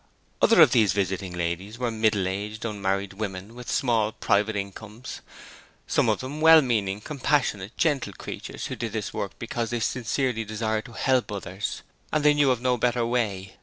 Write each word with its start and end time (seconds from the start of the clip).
Other 0.41 0.63
of 0.63 0.71
these 0.71 0.93
visiting 0.93 1.31
ladies 1.33 1.77
were 1.77 1.91
middle 1.91 2.27
aged, 2.27 2.65
unmarried 2.65 3.13
women 3.13 3.53
with 3.53 3.69
small 3.69 4.11
private 4.11 4.55
incomes 4.55 5.21
some 5.85 6.09
of 6.09 6.21
them 6.21 6.41
well 6.41 6.63
meaning, 6.63 7.01
compassionate, 7.01 7.77
gentle 7.77 8.13
creatures 8.13 8.65
who 8.65 8.75
did 8.75 8.93
this 8.93 9.13
work 9.13 9.37
because 9.37 9.69
they 9.69 9.79
sincerely 9.79 10.43
desired 10.43 10.85
to 10.85 10.93
help 10.93 11.31
others, 11.31 11.83
and 12.11 12.25
they 12.25 12.33
knew 12.33 12.49
of 12.49 12.61
no 12.61 12.77
better 12.77 13.05
way. 13.05 13.57